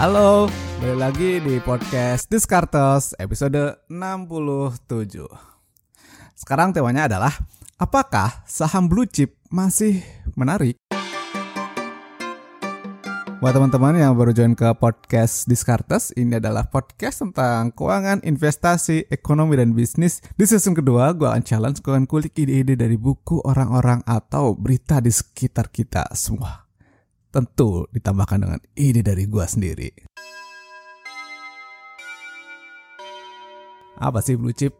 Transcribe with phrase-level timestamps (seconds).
[0.00, 0.48] Halo,
[0.80, 4.80] balik lagi di podcast Diskartes episode 67.
[6.32, 7.36] Sekarang temanya adalah
[7.76, 10.00] apakah saham blue chip masih
[10.40, 10.80] menarik?
[13.44, 19.60] Buat teman-teman yang baru join ke podcast Diskartes, ini adalah podcast tentang keuangan, investasi, ekonomi,
[19.60, 20.24] dan bisnis.
[20.32, 25.04] Di season kedua, gue akan challenge, gue akan kulik ide-ide dari buku orang-orang atau berita
[25.04, 26.69] di sekitar kita semua
[27.30, 29.90] tentu ditambahkan dengan ide dari gua sendiri.
[34.00, 34.74] Apa sih blue chip?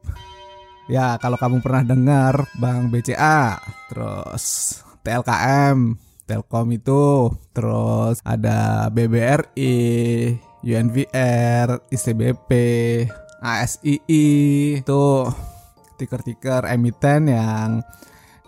[0.90, 4.74] Ya, kalau kamu pernah dengar Bank BCA, terus
[5.06, 5.94] TLKM,
[6.26, 9.76] Telkom itu, terus ada BBRI,
[10.66, 12.50] UNVR, ICBP,
[13.38, 14.02] ASII,
[14.82, 15.04] itu
[16.00, 17.84] tiker-tiker emiten yang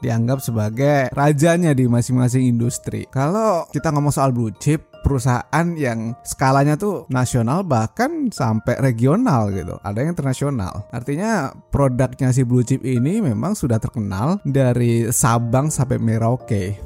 [0.03, 3.07] dianggap sebagai rajanya di masing-masing industri.
[3.09, 9.79] Kalau kita ngomong soal blue chip, perusahaan yang skalanya tuh nasional bahkan sampai regional gitu.
[9.83, 10.87] Ada yang internasional.
[10.95, 16.79] Artinya produknya si blue chip ini memang sudah terkenal dari Sabang sampai Merauke.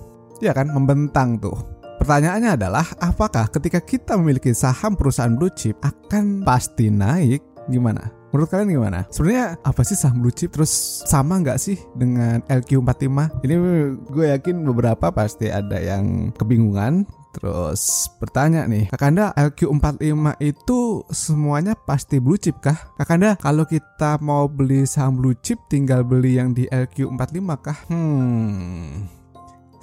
[0.45, 1.57] Ya kan, membentang tuh.
[1.97, 7.41] Pertanyaannya adalah apakah ketika kita memiliki saham perusahaan blue chip akan pasti naik?
[7.73, 8.05] Gimana?
[8.37, 9.09] Menurut kalian gimana?
[9.09, 10.53] Sebenarnya apa sih saham blue chip?
[10.53, 10.69] Terus
[11.09, 13.41] sama nggak sih dengan LQ45?
[13.41, 13.55] Ini
[14.13, 22.17] gue yakin beberapa pasti ada yang kebingungan Terus bertanya nih, Kakanda LQ45 itu semuanya pasti
[22.17, 22.97] blue chip kah?
[22.97, 27.79] Kakanda kalau kita mau beli saham blue chip tinggal beli yang di LQ45 kah?
[27.93, 29.05] Hmm,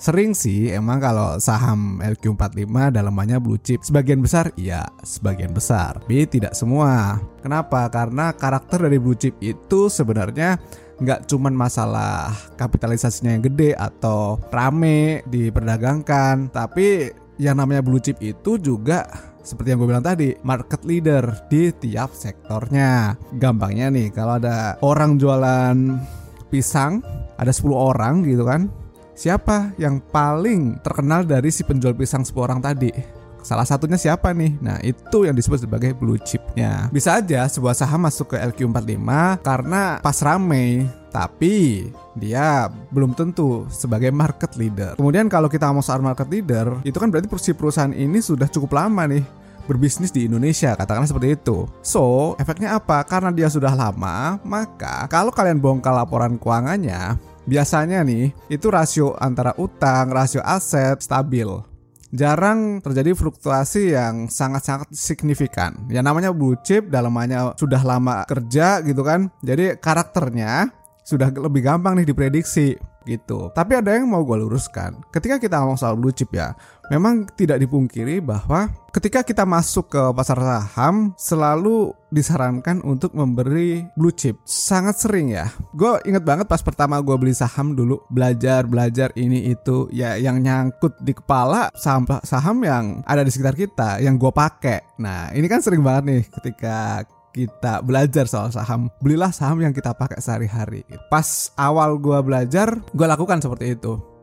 [0.03, 6.27] Sering sih emang kalau saham LQ45 dalamannya blue chip Sebagian besar iya sebagian besar Tapi
[6.27, 7.87] tidak semua Kenapa?
[7.87, 10.59] Karena karakter dari blue chip itu sebenarnya
[10.99, 17.07] nggak cuman masalah kapitalisasinya yang gede atau rame diperdagangkan Tapi
[17.39, 19.07] yang namanya blue chip itu juga
[19.39, 23.11] seperti yang gue bilang tadi, market leader di tiap sektornya.
[23.35, 25.99] Gampangnya nih, kalau ada orang jualan
[26.47, 27.03] pisang,
[27.35, 28.71] ada 10 orang gitu kan,
[29.13, 32.89] Siapa yang paling terkenal dari si penjual pisang 10 orang tadi?
[33.45, 34.57] Salah satunya siapa nih?
[34.57, 39.03] Nah itu yang disebut sebagai blue chipnya Bisa aja sebuah saham masuk ke LQ45
[39.43, 41.85] karena pas rame Tapi
[42.15, 47.11] dia belum tentu sebagai market leader Kemudian kalau kita mau soal market leader Itu kan
[47.11, 51.63] berarti si perusahaan ini sudah cukup lama nih berbisnis di Indonesia katakanlah seperti itu.
[51.79, 52.99] So, efeknya apa?
[53.07, 59.55] Karena dia sudah lama, maka kalau kalian bongkar laporan keuangannya, biasanya nih itu rasio antara
[59.59, 61.47] utang, rasio aset stabil.
[62.13, 65.73] Jarang terjadi fluktuasi yang sangat-sangat signifikan.
[65.89, 69.33] Ya namanya blue chip, dalamannya sudah lama kerja gitu kan.
[69.41, 70.69] Jadi karakternya
[71.03, 73.51] sudah lebih gampang nih diprediksi gitu.
[73.51, 74.99] Tapi ada yang mau gue luruskan.
[75.11, 76.55] Ketika kita ngomong soal blue chip ya,
[76.91, 84.13] memang tidak dipungkiri bahwa ketika kita masuk ke pasar saham selalu disarankan untuk memberi blue
[84.13, 84.37] chip.
[84.45, 85.49] Sangat sering ya.
[85.73, 90.37] Gue inget banget pas pertama gue beli saham dulu belajar belajar ini itu ya yang
[90.43, 95.01] nyangkut di kepala saham saham yang ada di sekitar kita yang gue pakai.
[95.01, 97.01] Nah ini kan sering banget nih ketika
[97.33, 100.85] kita belajar soal saham, belilah saham yang kita pakai sehari-hari.
[101.09, 104.13] Pas awal gue belajar, gue lakukan seperti itu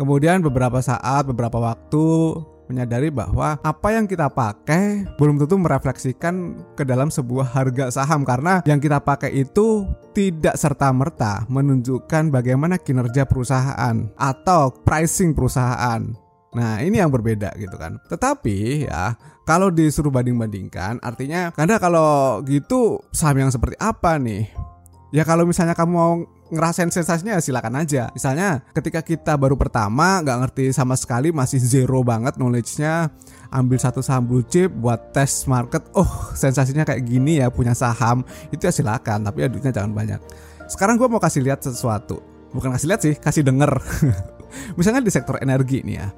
[0.00, 2.32] Kemudian beberapa saat, beberapa waktu
[2.72, 8.64] menyadari bahwa apa yang kita pakai belum tentu merefleksikan ke dalam sebuah harga saham karena
[8.64, 9.84] yang kita pakai itu
[10.16, 16.29] tidak serta-merta menunjukkan bagaimana kinerja perusahaan atau pricing perusahaan.
[16.50, 18.02] Nah, ini yang berbeda gitu kan.
[18.10, 19.14] Tetapi ya,
[19.46, 24.50] kalau disuruh banding-bandingkan, artinya karena kalau gitu saham yang seperti apa nih?
[25.14, 28.10] Ya kalau misalnya kamu mau ngerasain sensasinya ya silakan aja.
[28.10, 33.14] Misalnya ketika kita baru pertama nggak ngerti sama sekali masih zero banget knowledge-nya
[33.50, 36.06] ambil satu saham blue chip buat tes market oh
[36.38, 38.22] sensasinya kayak gini ya punya saham
[38.54, 40.20] itu ya silakan tapi ya duitnya jangan banyak
[40.70, 42.22] sekarang gue mau kasih lihat sesuatu
[42.54, 43.74] bukan kasih lihat sih kasih denger
[44.78, 46.08] misalnya di sektor energi nih ya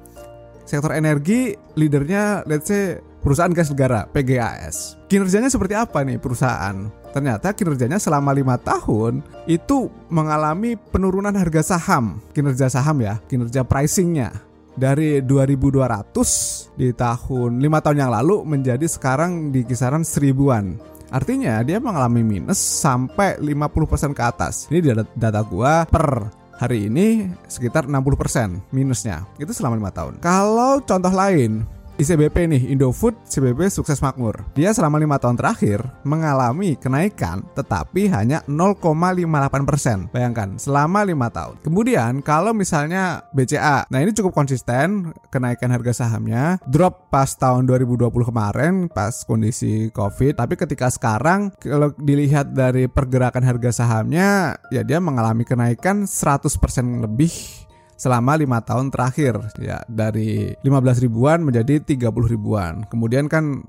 [0.73, 6.89] sektor energi leadernya let's say perusahaan gas negara PGAS kinerjanya seperti apa nih perusahaan?
[7.13, 12.17] Ternyata kinerjanya selama lima tahun itu mengalami penurunan harga saham.
[12.33, 14.33] Kinerja saham ya kinerja pricingnya.
[14.73, 20.81] Dari 2200 di tahun lima tahun yang lalu menjadi sekarang di kisaran seribuan.
[21.13, 24.65] Artinya dia mengalami minus sampai 50% ke atas.
[24.73, 26.25] Ini data, data gua per
[26.63, 29.27] hari ini sekitar 60% minusnya.
[29.35, 30.23] Itu selama lima tahun.
[30.23, 34.41] Kalau contoh lain, ICBP nih, Indofood CBP sukses makmur.
[34.57, 40.09] Dia selama lima tahun terakhir mengalami kenaikan tetapi hanya 0,58%.
[40.09, 41.61] Bayangkan, selama lima tahun.
[41.61, 48.09] Kemudian kalau misalnya BCA, nah ini cukup konsisten kenaikan harga sahamnya, drop pas tahun 2020
[48.09, 54.97] kemarin pas kondisi Covid, tapi ketika sekarang kalau dilihat dari pergerakan harga sahamnya, ya dia
[54.97, 57.62] mengalami kenaikan 100% lebih
[57.95, 59.39] selama lima tahun terakhir.
[59.61, 62.83] Ya dari 15 ribuan menjadi 30 ribuan.
[62.87, 63.63] Kemudian kan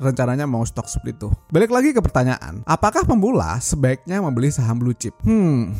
[0.00, 4.96] rencananya mau stok split tuh balik lagi ke pertanyaan apakah pemula sebaiknya membeli saham blue
[4.96, 5.12] chip?
[5.20, 5.76] Hmm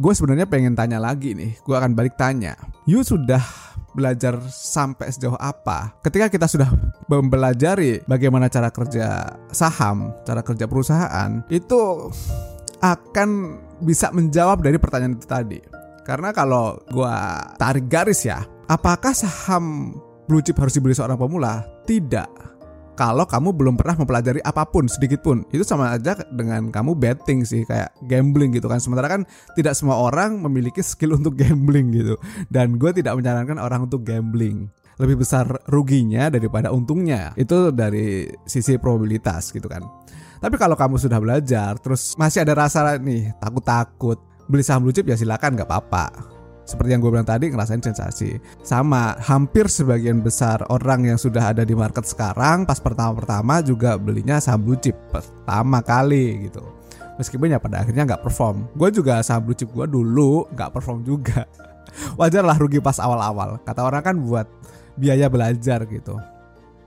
[0.00, 1.60] gue sebenarnya pengen tanya lagi nih.
[1.62, 2.56] Gue akan balik tanya.
[2.88, 3.44] You sudah
[3.92, 5.92] belajar sampai sejauh apa?
[6.00, 6.68] Ketika kita sudah
[7.06, 12.08] mempelajari bagaimana cara kerja saham cara kerja perusahaan itu
[12.80, 13.28] akan
[13.84, 15.60] bisa menjawab dari pertanyaan itu tadi
[16.02, 19.94] karena kalau gua tarik garis ya, apakah saham
[20.26, 21.62] blue chip harus dibeli seorang pemula?
[21.86, 22.54] Tidak.
[22.92, 27.40] Kalau kamu belum pernah mempelajari apa pun sedikit pun, itu sama aja dengan kamu betting
[27.40, 28.84] sih kayak gambling gitu kan.
[28.84, 29.24] Sementara kan
[29.56, 32.20] tidak semua orang memiliki skill untuk gambling gitu.
[32.52, 34.68] Dan gue tidak menyarankan orang untuk gambling
[35.00, 37.32] lebih besar ruginya daripada untungnya.
[37.34, 39.82] Itu dari sisi probabilitas gitu kan.
[40.42, 44.18] Tapi kalau kamu sudah belajar, terus masih ada rasa nih takut-takut,
[44.52, 46.12] beli saham blue chip ya silakan nggak apa-apa.
[46.62, 48.38] Seperti yang gue bilang tadi ngerasain sensasi.
[48.62, 54.38] Sama hampir sebagian besar orang yang sudah ada di market sekarang pas pertama-pertama juga belinya
[54.38, 56.62] saham blue chip pertama kali gitu.
[57.18, 58.68] Meskipun ya pada akhirnya nggak perform.
[58.76, 61.48] Gue juga saham blue chip gue dulu nggak perform juga.
[62.20, 63.58] Wajar lah rugi pas awal-awal.
[63.66, 64.46] Kata orang kan buat
[64.94, 66.14] biaya belajar gitu.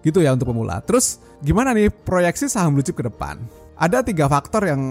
[0.05, 0.79] Gitu ya untuk pemula.
[0.85, 3.41] Terus gimana nih proyeksi saham blue chip ke depan?
[3.75, 4.81] Ada tiga faktor yang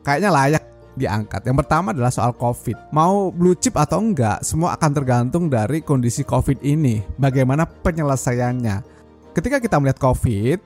[0.00, 1.46] kayaknya layak diangkat.
[1.46, 2.94] Yang pertama adalah soal COVID.
[2.94, 7.02] Mau blue chip atau enggak, semua akan tergantung dari kondisi COVID ini.
[7.18, 8.76] Bagaimana penyelesaiannya.
[9.34, 10.58] Ketika kita melihat COVID,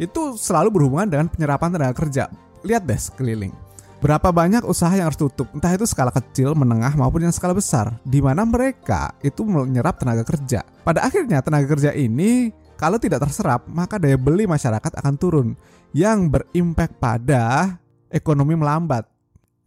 [0.00, 2.32] itu selalu berhubungan dengan penyerapan tenaga kerja.
[2.64, 3.52] Lihat deh sekeliling.
[4.00, 8.00] Berapa banyak usaha yang harus tutup, entah itu skala kecil, menengah maupun yang skala besar,
[8.00, 10.64] di mana mereka itu menyerap tenaga kerja.
[10.80, 12.48] Pada akhirnya tenaga kerja ini
[12.80, 15.52] kalau tidak terserap, maka daya beli masyarakat akan turun
[15.92, 17.76] yang berimpact pada
[18.08, 19.04] ekonomi melambat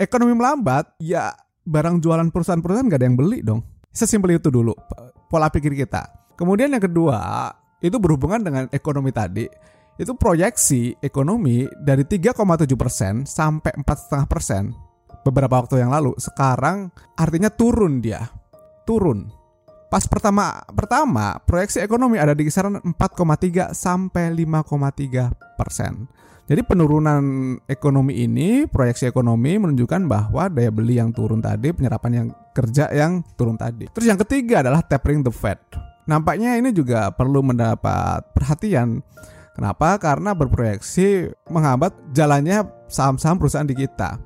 [0.03, 1.31] ekonomi melambat, ya
[1.63, 3.63] barang jualan perusahaan-perusahaan gak ada yang beli dong.
[3.93, 4.75] Sesimpel itu dulu
[5.31, 6.33] pola pikir kita.
[6.35, 9.47] Kemudian yang kedua, itu berhubungan dengan ekonomi tadi.
[9.93, 16.17] Itu proyeksi ekonomi dari 3,7% sampai 4,5% beberapa waktu yang lalu.
[16.17, 18.25] Sekarang artinya turun dia.
[18.83, 19.42] Turun.
[19.93, 26.09] Pas pertama pertama proyeksi ekonomi ada di kisaran 4,3 sampai 5,3 persen.
[26.49, 27.21] Jadi penurunan
[27.69, 33.21] ekonomi ini, proyeksi ekonomi menunjukkan bahwa daya beli yang turun tadi, penyerapan yang kerja yang
[33.37, 33.85] turun tadi.
[33.93, 35.61] Terus yang ketiga adalah tapering the Fed.
[36.09, 38.97] Nampaknya ini juga perlu mendapat perhatian.
[39.53, 40.01] Kenapa?
[40.01, 44.17] Karena berproyeksi menghambat jalannya saham-saham perusahaan di kita.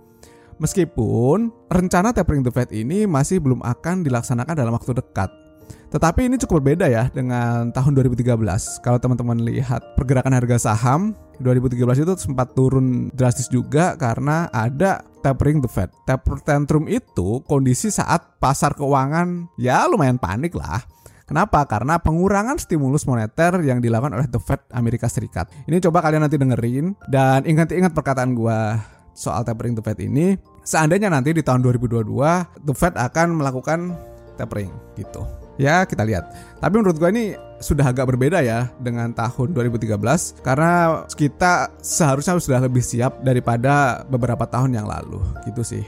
[0.64, 5.47] Meskipun rencana tapering the Fed ini masih belum akan dilaksanakan dalam waktu dekat.
[5.88, 8.84] Tetapi ini cukup berbeda ya dengan tahun 2013.
[8.84, 15.64] Kalau teman-teman lihat pergerakan harga saham 2013 itu sempat turun drastis juga karena ada tapering
[15.64, 15.88] the Fed.
[16.04, 20.84] Taper tantrum itu kondisi saat pasar keuangan ya lumayan panik lah.
[21.28, 21.68] Kenapa?
[21.68, 25.52] Karena pengurangan stimulus moneter yang dilakukan oleh The Fed Amerika Serikat.
[25.68, 28.80] Ini coba kalian nanti dengerin dan ingat-ingat perkataan gua
[29.12, 30.40] soal tapering the Fed ini.
[30.64, 34.00] Seandainya nanti di tahun 2022 The Fed akan melakukan
[34.40, 35.47] tapering gitu.
[35.58, 36.30] Ya kita lihat.
[36.62, 37.26] Tapi menurut gue ini
[37.58, 39.98] sudah agak berbeda ya dengan tahun 2013
[40.46, 45.18] karena kita seharusnya sudah lebih siap daripada beberapa tahun yang lalu
[45.50, 45.82] gitu sih.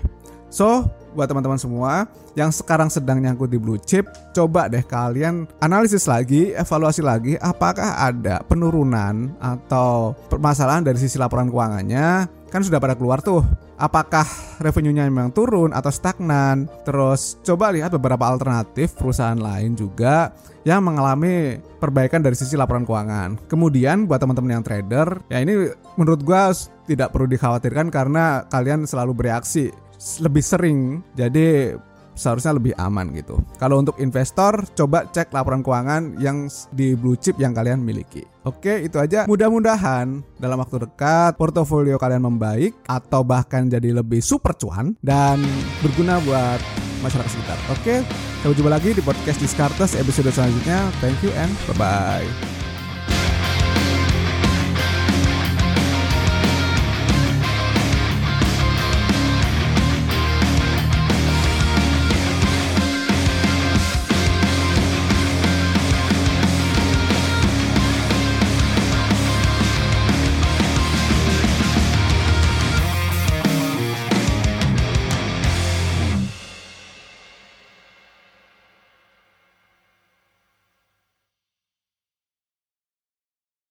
[0.50, 6.10] So, buat teman-teman semua yang sekarang sedang nyangkut di blue chip, coba deh kalian analisis
[6.10, 12.26] lagi, evaluasi lagi apakah ada penurunan atau permasalahan dari sisi laporan keuangannya.
[12.50, 13.46] Kan sudah pada keluar tuh.
[13.80, 14.28] Apakah
[14.60, 16.68] revenue-nya memang turun atau stagnan?
[16.84, 20.36] Terus coba lihat beberapa alternatif perusahaan lain juga
[20.68, 23.40] yang mengalami perbaikan dari sisi laporan keuangan.
[23.48, 26.52] Kemudian buat teman-teman yang trader, ya ini menurut gua
[26.92, 29.72] tidak perlu dikhawatirkan karena kalian selalu bereaksi
[30.24, 31.76] lebih sering jadi
[32.20, 33.40] seharusnya lebih aman gitu.
[33.56, 38.28] Kalau untuk investor, coba cek laporan keuangan yang di blue chip yang kalian miliki.
[38.44, 39.24] Oke, itu aja.
[39.24, 45.40] Mudah-mudahan dalam waktu dekat portofolio kalian membaik atau bahkan jadi lebih super cuan dan
[45.80, 46.60] berguna buat
[47.00, 47.60] masyarakat sekitar.
[47.72, 47.96] Oke,
[48.44, 50.92] sampai jumpa lagi di podcast Discartes episode selanjutnya.
[51.00, 52.59] Thank you and bye-bye.